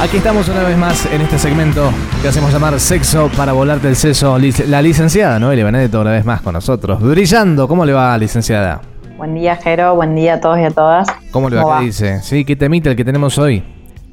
[0.00, 1.90] Aquí estamos una vez más en este segmento
[2.22, 4.38] que hacemos llamar Sexo para volarte el seso.
[4.68, 7.00] La licenciada Noelia Benedetto una vez más con nosotros.
[7.02, 8.80] Brillando, ¿cómo le va, licenciada?
[9.18, 9.94] Buen día, Jero.
[9.96, 11.06] Buen día a todos y a todas.
[11.30, 11.62] ¿Cómo le va?
[11.62, 11.84] ¿Cómo ¿Qué va?
[11.86, 12.22] dice?
[12.22, 13.62] Sí, qué temita el que tenemos hoy.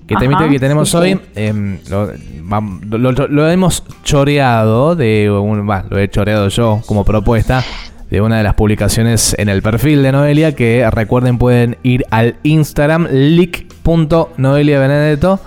[0.06, 1.14] Qué Ajá, temita el que tenemos sí, hoy.
[1.14, 1.22] sí.
[1.36, 2.12] em, lo,
[2.44, 7.64] vam- lo- lo- lo hemos choreado de un, bah, lo he choreado yo como propuesta
[8.10, 12.36] de una de las publicaciones en el perfil de Noelia que recuerden pueden ir al
[12.44, 15.40] Instagram leak.noeliabenedetto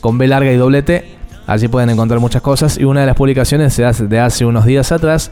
[0.00, 1.04] con B larga y doble T.
[1.46, 4.64] Allí pueden encontrar muchas cosas y una de las publicaciones de hace, de hace unos
[4.66, 5.30] días atrás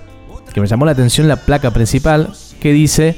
[0.52, 3.16] que me llamó la atención la placa principal que dice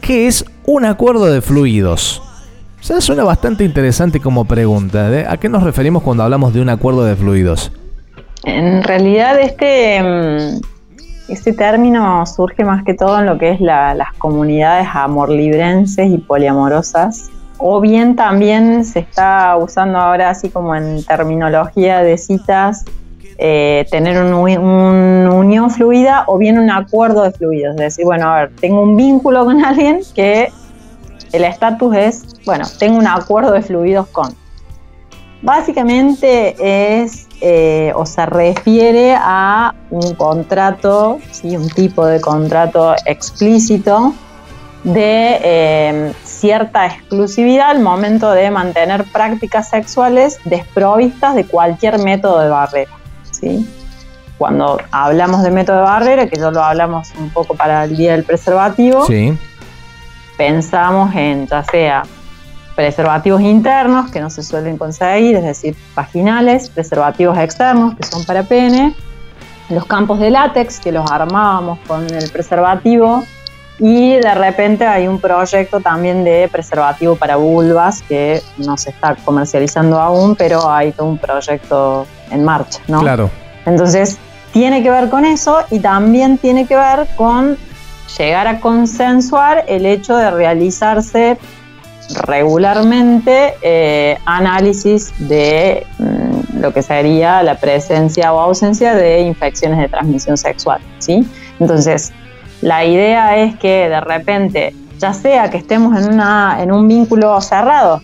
[0.00, 2.20] ¿qué es un acuerdo de fluidos?
[2.80, 5.08] O sea, suena bastante interesante como pregunta.
[5.08, 5.26] ¿de?
[5.26, 7.72] ¿A qué nos referimos cuando hablamos de un acuerdo de fluidos?
[8.42, 10.60] En realidad, este, mm,
[11.32, 16.18] este término surge más que todo en lo que es la- las comunidades amorlibrenses y
[16.18, 17.30] poliamorosas.
[17.66, 22.84] O bien también se está usando ahora, así como en terminología de citas,
[23.38, 27.74] eh, tener un, uni- un unión fluida o bien un acuerdo de fluidos.
[27.76, 30.52] Es decir, bueno, a ver, tengo un vínculo con alguien que
[31.32, 34.34] el estatus es, bueno, tengo un acuerdo de fluidos con.
[35.40, 36.54] Básicamente
[37.00, 44.12] es eh, o se refiere a un contrato, un tipo de contrato explícito
[44.84, 46.12] de eh,
[46.44, 52.90] cierta exclusividad al momento de mantener prácticas sexuales desprovistas de cualquier método de barrera.
[53.30, 53.66] ¿sí?
[54.36, 58.12] Cuando hablamos de método de barrera, que ya lo hablamos un poco para el día
[58.12, 59.34] del preservativo, Sí.
[60.36, 62.02] pensamos en ya sea
[62.76, 68.42] preservativos internos que no se suelen conseguir, es decir, vaginales, preservativos externos que son para
[68.42, 68.94] pene,
[69.70, 73.24] los campos de látex que los armábamos con el preservativo
[73.78, 79.16] y de repente hay un proyecto también de preservativo para vulvas que no se está
[79.24, 83.00] comercializando aún, pero hay todo un proyecto en marcha, ¿no?
[83.00, 83.30] Claro.
[83.66, 84.18] Entonces,
[84.52, 87.58] tiene que ver con eso y también tiene que ver con
[88.16, 91.36] llegar a consensuar el hecho de realizarse
[92.26, 99.88] regularmente eh, análisis de mm, lo que sería la presencia o ausencia de infecciones de
[99.88, 101.26] transmisión sexual, ¿sí?
[101.58, 102.12] Entonces,
[102.64, 107.38] la idea es que de repente, ya sea que estemos en, una, en un vínculo
[107.42, 108.00] cerrado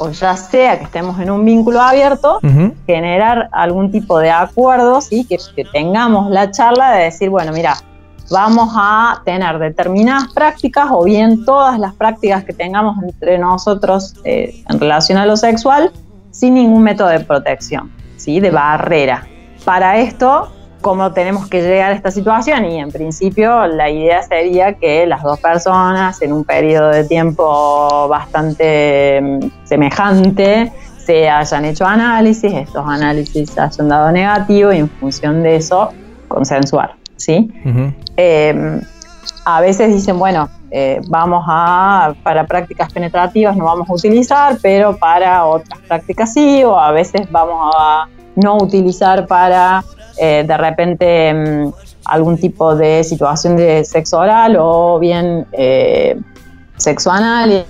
[0.00, 2.40] o ya sea que estemos en un vínculo abierto,
[2.86, 5.26] generar algún tipo de acuerdo, ¿sí?
[5.26, 7.76] que, que tengamos la charla de decir, bueno, mira,
[8.30, 14.62] vamos a tener determinadas prácticas o bien todas las prácticas que tengamos entre nosotros eh,
[14.70, 15.92] en relación a lo sexual
[16.30, 18.40] sin ningún método de protección, ¿sí?
[18.40, 19.26] de barrera.
[19.66, 20.50] Para esto,
[20.80, 22.64] ¿cómo tenemos que llegar a esta situación?
[22.64, 28.08] Y en principio la idea sería que las dos personas en un periodo de tiempo
[28.08, 30.72] bastante mm, semejante
[31.04, 35.90] se hayan hecho análisis, estos análisis hayan dado negativo y en función de eso
[36.28, 37.50] consensuar, ¿sí?
[38.18, 38.80] Eh,
[39.46, 44.98] a veces dicen, bueno, eh, vamos a, para prácticas penetrativas no vamos a utilizar, pero
[44.98, 48.06] para otras prácticas sí, o a veces vamos a
[48.36, 49.82] no utilizar para
[50.20, 51.72] eh, de repente mm,
[52.06, 56.18] algún tipo de situación de sexo oral o bien eh,
[56.76, 57.64] sexo anal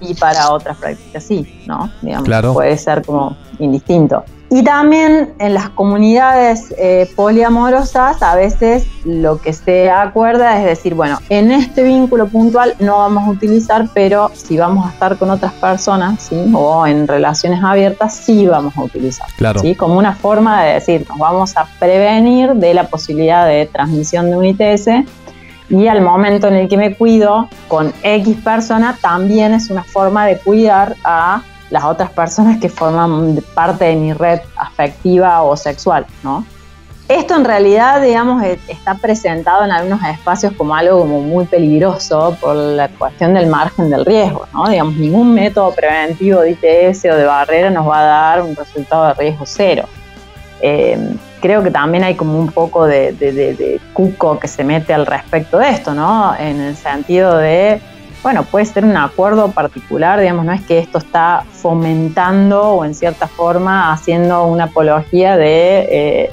[0.00, 1.90] y para otras prácticas sí, ¿no?
[2.02, 2.52] Digamos, Claro.
[2.54, 4.24] puede ser como indistinto.
[4.48, 10.94] Y también en las comunidades eh, poliamorosas a veces lo que se acuerda es decir,
[10.94, 15.30] bueno, en este vínculo puntual no vamos a utilizar, pero si vamos a estar con
[15.30, 16.36] otras personas, ¿sí?
[16.54, 19.26] O en relaciones abiertas, sí vamos a utilizar.
[19.36, 19.58] Claro.
[19.60, 19.74] ¿sí?
[19.74, 24.36] Como una forma de decir, nos vamos a prevenir de la posibilidad de transmisión de
[24.36, 24.88] un ITS
[25.68, 30.26] y al momento en el que me cuido con X persona, también es una forma
[30.26, 36.06] de cuidar a las otras personas que forman parte de mi red afectiva o sexual,
[36.22, 36.44] ¿no?
[37.08, 42.36] Esto en realidad, digamos, e- está presentado en algunos espacios como algo como muy peligroso
[42.40, 44.68] por la cuestión del margen del riesgo, ¿no?
[44.68, 49.06] Digamos, ningún método preventivo de ITS o de barrera nos va a dar un resultado
[49.06, 49.84] de riesgo cero.
[50.60, 54.64] Eh, creo que también hay como un poco de, de- de- de cuco que se
[54.64, 56.34] mete al respecto de esto, ¿no?
[56.38, 57.80] En el sentido de,
[58.22, 62.94] bueno, puede ser un acuerdo particular, digamos, no es que esto está fomentando o en
[62.94, 66.30] cierta forma haciendo una apología de eh,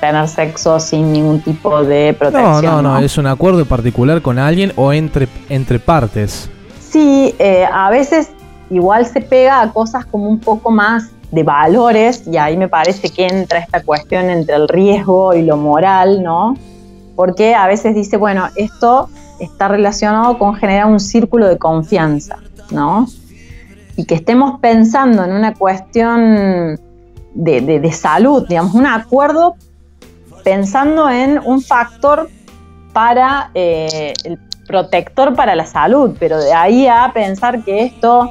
[0.00, 2.64] tener sexo sin ningún tipo de protección.
[2.64, 6.48] No, no, no, es un acuerdo particular con alguien o entre, entre partes.
[6.80, 8.30] Sí, eh, a veces
[8.70, 13.10] igual se pega a cosas como un poco más de valores y ahí me parece
[13.10, 16.56] que entra esta cuestión entre el riesgo y lo moral, ¿no?
[17.14, 19.08] Porque a veces dice, bueno, esto
[19.40, 22.38] está relacionado con generar un círculo de confianza,
[22.70, 23.06] ¿no?
[23.96, 26.78] Y que estemos pensando en una cuestión
[27.34, 29.56] de, salud, digamos, un acuerdo
[30.44, 32.28] pensando en un factor
[32.92, 38.30] para eh, el protector para la salud, pero de ahí a pensar que esto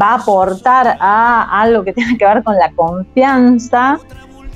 [0.00, 3.98] va a aportar a algo que tiene que ver con la confianza,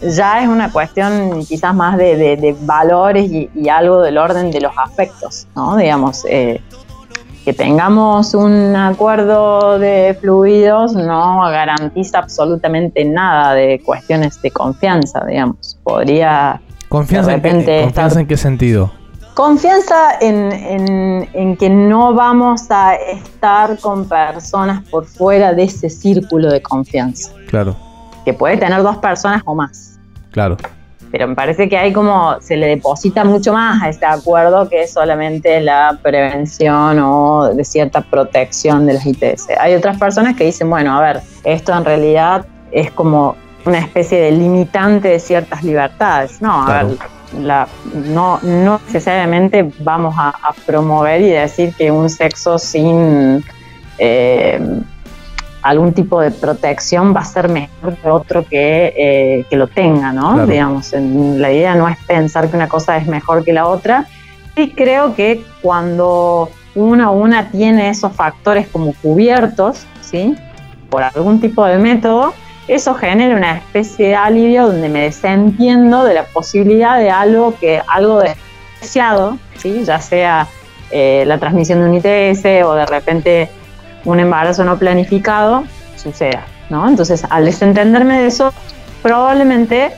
[0.01, 5.47] ya es una cuestión quizás más de, valores y, algo del orden de los afectos,
[5.55, 5.77] ¿no?
[5.77, 6.61] Digamos, eh,
[7.45, 15.79] que tengamos un acuerdo de fluidos no garantiza absolutamente nada de cuestiones de confianza, digamos.
[15.83, 16.61] Podría...
[16.89, 18.93] ¿Confianza, ¿confianza en qué sentido?
[19.35, 26.61] Confianza en, que no vamos a estar con personas por fuera de ese círculo de
[26.61, 27.33] confianza.
[27.49, 27.75] Claro.
[28.25, 29.99] Que puede tener dos personas o más.
[30.33, 30.59] Claro.
[31.11, 34.87] Pero me parece que hay como, se le deposita mucho más a este acuerdo que
[34.87, 39.49] solamente la prevención o de cierta protección de las ITS.
[39.61, 44.21] Hay otras personas que dicen, bueno, a ver, esto en realidad es como una especie
[44.21, 46.41] de limitante de ciertas libertades.
[46.41, 46.99] No, a ver,
[47.41, 50.35] la, no, no necesariamente vamos a,
[50.67, 53.45] promover y decir que un sexo sin
[53.99, 54.61] eh,
[55.63, 60.13] algún tipo de protección va a ser mejor que otro que, eh, que lo tenga,
[60.13, 60.47] ¿no?
[60.47, 64.07] Digamos, la idea no es pensar que una cosa es mejor que la otra.
[64.57, 70.35] Y creo que cuando una o una tiene esos factores como cubiertos, ¿sí?
[70.91, 72.35] Por algún tipo de método,
[72.69, 77.83] eso genera una especie de alivio donde me desentiendo de la posibilidad de algo que
[77.89, 78.23] algo
[78.81, 79.85] deseado, ¿sí?
[79.85, 80.47] ya sea
[80.91, 83.51] eh, la transmisión de un ITS o de repente
[84.05, 85.65] un embarazo no planificado,
[85.97, 86.45] suceda.
[86.71, 86.89] ¿no?
[86.89, 88.53] Entonces, al desentenderme de eso,
[89.03, 89.93] probablemente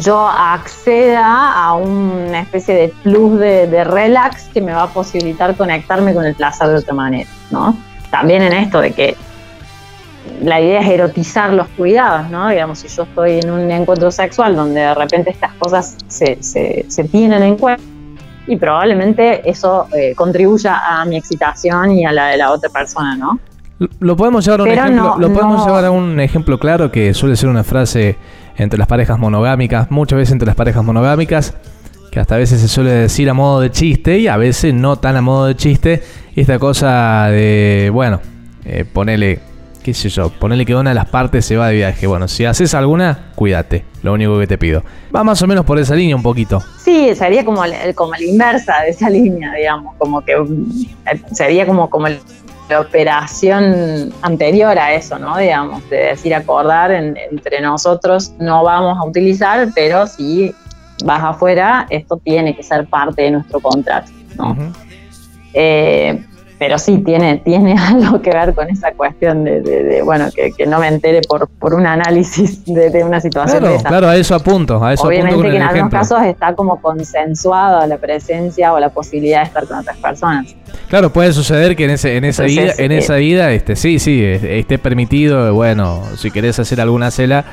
[0.00, 5.56] yo acceda a una especie de plus de, de, relax que me va a posibilitar
[5.56, 7.74] conectarme con el placer de otra manera, ¿no?
[8.10, 9.16] También en esto de que
[10.42, 12.48] la idea es erotizar los cuidados, ¿no?
[12.48, 17.04] Digamos, si yo estoy en un encuentro sexual donde de repente estas cosas se, se,
[17.04, 17.82] tienen en cuenta
[18.46, 23.16] y probablemente eso eh, contribuya a mi excitación y a la de la otra persona,
[23.16, 23.38] ¿no?
[24.00, 27.36] Lo podemos llevar a un ejemplo, lo podemos llevar a un ejemplo claro que suele
[27.36, 28.16] ser una frase
[28.56, 31.54] entre las parejas monogámicas, muchas veces entre las parejas monogámicas,
[32.10, 34.96] que hasta a veces se suele decir a modo de chiste y a veces no
[34.96, 36.02] tan a modo de chiste,
[36.34, 38.20] esta cosa de, bueno,
[38.64, 39.40] eh, ponele
[39.88, 42.06] qué sé yo, ponerle que una de las partes se va de viaje.
[42.06, 43.86] Bueno, si haces alguna, cuídate.
[44.02, 44.82] Lo único que te pido.
[45.14, 46.62] Va más o menos por esa línea un poquito.
[46.84, 47.62] Sí, sería como,
[47.94, 49.96] como la inversa de esa línea, digamos.
[49.96, 52.06] Como que eh, sería como, como
[52.68, 55.38] la operación anterior a eso, ¿no?
[55.38, 60.54] Digamos, de decir, acordar entre nosotros no vamos a utilizar, pero si
[61.02, 64.54] vas afuera, esto tiene que ser parte de nuestro contrato, ¿no?
[66.58, 70.88] Pero sí tiene, tiene algo que ver con esa cuestión de, bueno, que, no me
[70.88, 73.88] entere por, por un análisis de, una situación claro, de esa.
[73.88, 77.96] Claro, a eso apunto, a eso Obviamente que en algunos casos está como consensuada la
[77.98, 80.54] presencia o la posibilidad de estar con otras personas.
[80.88, 83.98] Claro, puede suceder que en ese, en esa vida, en esa eh, vida, este, sí,
[83.98, 87.44] sí, esté permitido, bueno, si querés hacer alguna cela,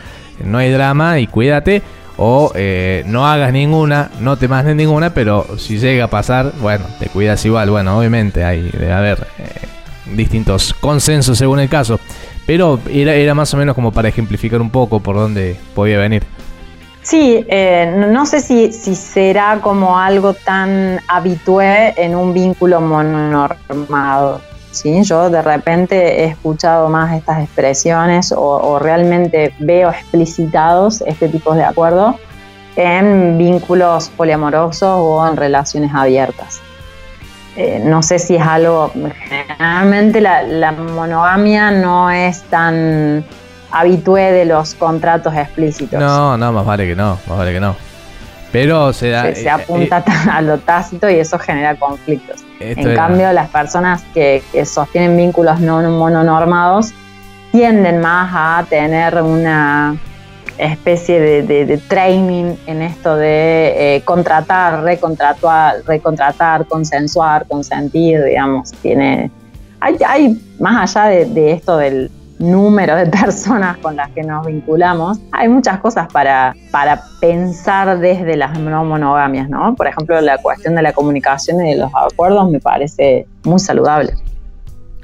[0.43, 1.81] no hay drama y cuídate
[2.17, 6.85] o eh, no hagas ninguna, no te mandes ninguna, pero si llega a pasar, bueno,
[6.99, 7.69] te cuidas igual.
[7.69, 9.67] Bueno, obviamente hay debe haber eh,
[10.15, 11.99] distintos consensos según el caso,
[12.45, 16.23] pero era, más o menos como para ejemplificar un poco por dónde podía venir.
[17.01, 24.41] Sí, eh, no sé si, si será como algo tan habitué en un vínculo mononormado.
[24.75, 25.03] ¿Sí?
[25.03, 31.63] Yo de repente he escuchado más estas expresiones o, realmente veo explicitados este tipo de
[31.63, 32.15] acuerdos
[32.75, 36.61] en vínculos poliamorosos o en relaciones abiertas.
[37.55, 38.91] Eh, no sé si es algo,
[39.29, 43.23] generalmente la, monogamia no es tan
[43.71, 45.99] habitué de los contratos explícitos.
[45.99, 47.75] No, no, más vale que no, más vale que no.
[48.55, 52.41] Pero se, da, se, apunta eh, a lo tácito y eso genera conflictos.
[52.61, 56.93] en cambio, las personas que, sostienen vínculos no mononormados
[57.51, 59.97] tienden más a tener una
[60.57, 68.71] especie de, training en esto de eh, contratar, recontratar, recontratar, consensuar, consentir, digamos.
[68.81, 69.31] Tiene,
[69.81, 75.19] hay, hay más allá de, esto del, número de personas con las que nos vinculamos,
[75.31, 79.75] hay muchas cosas para, para pensar desde las no monogamias, ¿no?
[79.75, 84.13] Por ejemplo, la cuestión de la comunicación y de los acuerdos me parece muy saludable.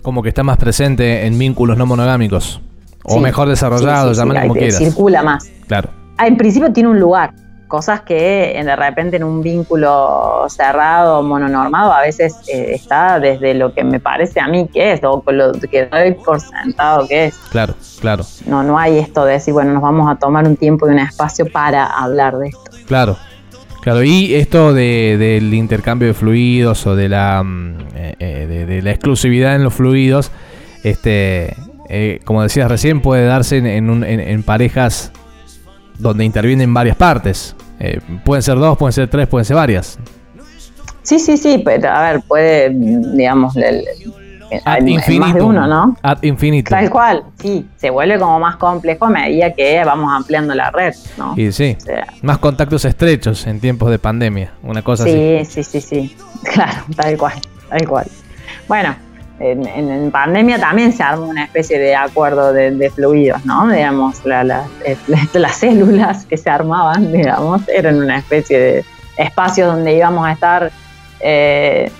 [0.02, 2.62] Como que está más presente en vínculos no monogámicos.
[3.04, 4.78] O mejor desarrollado, sí, como quieras.
[4.78, 5.50] Circula más.
[5.68, 5.90] Claro.
[6.18, 7.34] Ah, en principio tiene un lugar,
[7.72, 13.74] cosas que de repente en un vínculo cerrado, mononormado, a veces eh, está desde lo
[13.74, 17.36] que me parece a mí que es, o lo que doy por sentado que es.
[17.50, 18.26] Claro, claro.
[18.46, 21.00] No, no hay esto de decir, bueno, nos vamos a tomar un tiempo y un
[21.00, 22.72] espacio para hablar de esto.
[22.88, 23.16] Claro,
[23.80, 28.92] Claro, y esto del intercambio de fluidos o de la, mm, eh, eh, de, la
[28.92, 30.32] exclusividad en los fluidos,
[30.84, 31.56] este,
[32.24, 35.12] como decías recién, puede darse en, en parejas
[36.02, 37.56] donde intervienen varias partes.
[37.80, 39.98] Eh, pueden ser dos, pueden ser tres, pueden ser varias.
[41.04, 43.84] Sí, sí, sí, pero a ver, puede, digamos, el,
[44.66, 45.96] Ad más de uno, ¿no?
[46.02, 46.70] Ad infinito.
[46.70, 50.94] Tal cual, sí, se vuelve como más complejo a medida que vamos ampliando la red,
[51.18, 51.34] ¿no?
[51.38, 51.78] Y sí,
[52.22, 55.46] más contactos estrechos en tiempos de pandemia, una cosa así.
[55.46, 56.18] Sí, sí, sí, sí,
[56.54, 57.40] claro, tal cual,
[57.70, 58.08] tal cual.
[58.68, 58.96] Bueno,
[59.42, 63.68] en, pandemia también se armó una especie de acuerdo de, fluidos, ¿no?
[63.68, 64.98] Digamos, eh,
[65.34, 68.86] las células que se armaban, digamos, eran una especie de
[69.18, 70.72] espacio donde íbamos a estar
[71.20, 71.92] eh,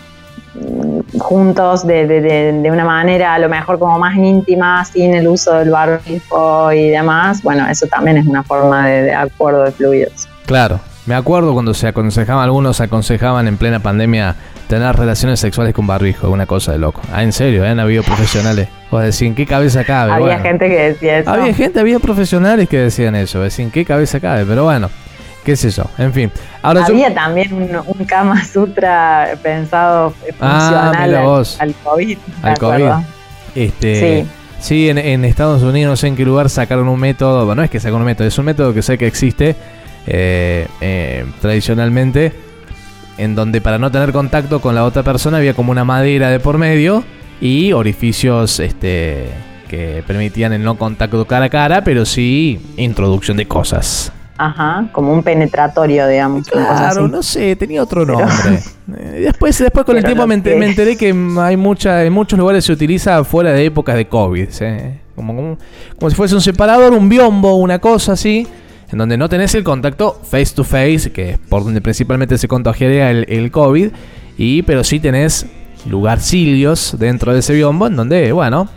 [1.20, 6.72] juntos de, una manera a lo mejor como más íntima, sin el uso del barbijo
[6.72, 7.42] y demás.
[7.44, 10.28] Bueno, eso también es una forma de acuerdo de fluidos.
[10.46, 14.36] Claro, me acuerdo cuando se aconsejaban, algunos aconsejaban en plena pandemia
[14.72, 17.02] tener relaciones sexuales con barbijo, una cosa de loco.
[17.12, 17.68] Ah, en serio, ¿eh?
[17.68, 18.70] han habido profesionales.
[18.90, 20.14] O decir, ¿en qué cabeza cabe?
[20.14, 21.30] Había gente que decía eso.
[21.30, 24.46] Había gente, había profesionales que decían eso, decir, ¿en qué cabeza cabe?
[24.46, 24.90] Pero bueno,
[25.44, 26.32] qué sé yo, en fin.
[26.62, 31.16] Ahora había también un, Kama Sutra pensado ah, funcional
[31.60, 32.18] al, COVID.
[32.42, 32.92] Al COVID.
[33.54, 34.30] Este, sí.
[34.62, 37.70] Sí, en, Estados Unidos no sé en qué lugar sacaron un método, bueno, no es
[37.70, 39.56] que sacaron un método, es un método que sé que existe,
[40.08, 42.32] eh, eh, tradicionalmente,
[43.18, 46.40] en donde para no tener contacto con la otra persona había como una madera de
[46.40, 47.04] por medio
[47.40, 49.30] y orificios este,
[49.68, 54.12] que permitían el no contacto cara a cara, pero sí introducción de cosas.
[54.38, 56.48] Ajá, como un penetratorio, digamos.
[56.48, 58.60] Claro, no sé, tenía otro nombre.
[58.98, 62.74] Eh, después, después con el tiempo me, enteré que hay mucha, en muchos lugares se
[62.74, 64.50] utiliza fuera de épocas de COVID.
[65.16, 65.58] Como, como,
[65.98, 68.46] como, si fuese un separador, un biombo, una cosa así
[68.92, 72.48] en donde no tenés el contacto face to face, que es por donde principalmente se
[72.48, 73.92] contagiaría el, el COVID,
[74.38, 75.46] y pero sí tenés
[75.90, 78.68] lugarcillos dentro de ese biombo en donde, bueno,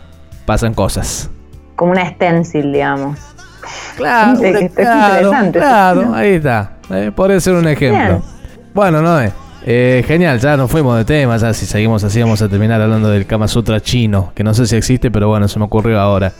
[0.45, 1.29] pasan cosas.
[1.75, 3.19] Como una stencil, digamos.
[3.97, 4.39] Claro,
[4.75, 6.77] claro, claro ahí está.
[6.89, 8.23] Eh, podría ser un ejemplo.
[8.73, 9.33] Bueno, no es.
[9.67, 13.09] Eh, genial, ya nos fuimos de tema, ya si seguimos así vamos a terminar hablando
[13.09, 16.33] del Kama Sutra chino, que no sé si existe, pero bueno, se me ocurrió ahora.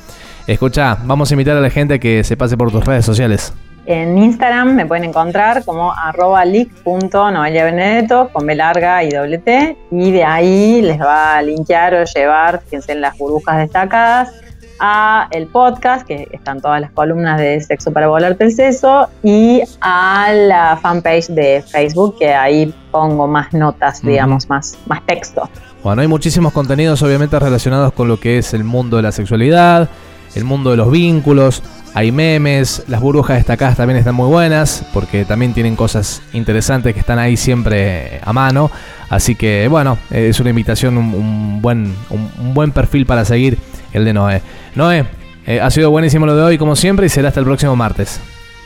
[0.46, 3.52] Escucha, vamos a invitar a la gente a que se pase por tus redes sociales.
[3.88, 10.12] En Instagram me pueden encontrar como arroba benedetto con B larga y doble T y
[10.12, 14.32] de ahí les va a linkear o llevar, fíjense en las burbujas destacadas,
[14.80, 19.62] a el podcast, que están todas las columnas de Sexo para Volarte el Seso, y
[19.82, 25.50] a la fanpage de Facebook, que ahí pongo más notas, digamos, más, más texto.
[25.84, 29.90] Bueno, hay muchísimos contenidos obviamente relacionados con lo que es el mundo de la sexualidad,
[30.36, 31.64] el mundo de los vínculos,
[31.96, 37.00] hay memes, las burbujas destacadas también están muy buenas, porque también tienen cosas interesantes que
[37.00, 38.70] están ahí siempre a mano.
[39.10, 43.58] Así que bueno, es una invitación, un, buen, un, buen perfil para seguir
[43.94, 44.42] el de Noé.
[44.76, 45.06] Noé,
[45.48, 48.20] eh, ha sido buenísimo lo de hoy como siempre y será hasta el próximo martes.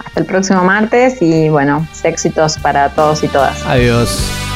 [0.03, 3.63] Hasta el próximo martes y bueno, éxitos para todos y todas.
[3.67, 4.48] Adiós.